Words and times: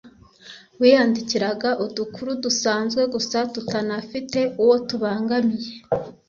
wiyandikiraga 0.79 1.69
udukuru 1.85 2.31
dusanzwe 2.43 3.01
gusa 3.13 3.37
tutanafite 3.53 4.39
uwo 4.63 4.75
tubangamiye 4.87 5.69